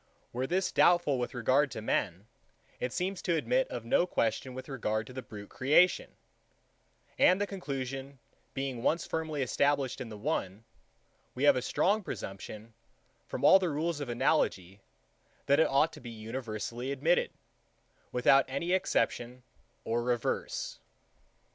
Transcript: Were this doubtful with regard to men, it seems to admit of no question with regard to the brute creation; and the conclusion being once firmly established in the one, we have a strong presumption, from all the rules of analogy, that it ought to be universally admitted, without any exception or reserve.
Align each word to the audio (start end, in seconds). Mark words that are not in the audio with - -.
Were 0.33 0.47
this 0.47 0.71
doubtful 0.71 1.19
with 1.19 1.35
regard 1.35 1.69
to 1.69 1.79
men, 1.79 2.25
it 2.79 2.91
seems 2.91 3.21
to 3.21 3.35
admit 3.35 3.67
of 3.67 3.85
no 3.85 4.07
question 4.07 4.55
with 4.55 4.67
regard 4.67 5.05
to 5.05 5.13
the 5.13 5.21
brute 5.21 5.49
creation; 5.51 6.15
and 7.19 7.39
the 7.39 7.45
conclusion 7.45 8.17
being 8.55 8.81
once 8.81 9.05
firmly 9.05 9.43
established 9.43 10.01
in 10.01 10.09
the 10.09 10.17
one, 10.17 10.63
we 11.35 11.43
have 11.43 11.55
a 11.55 11.61
strong 11.61 12.01
presumption, 12.03 12.73
from 13.27 13.45
all 13.45 13.59
the 13.59 13.69
rules 13.69 13.99
of 13.99 14.09
analogy, 14.09 14.81
that 15.45 15.59
it 15.59 15.69
ought 15.69 15.93
to 15.93 16.01
be 16.01 16.09
universally 16.09 16.91
admitted, 16.91 17.29
without 18.11 18.45
any 18.47 18.71
exception 18.71 19.43
or 19.85 20.01
reserve. 20.01 20.51